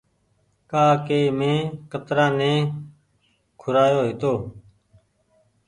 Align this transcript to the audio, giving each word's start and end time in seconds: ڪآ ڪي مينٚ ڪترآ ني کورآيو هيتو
ڪآ 0.71 0.85
ڪي 1.07 1.21
مينٚ 1.39 1.69
ڪترآ 1.91 2.25
ني 2.39 2.53
کورآيو 3.61 3.99
هيتو 4.07 4.33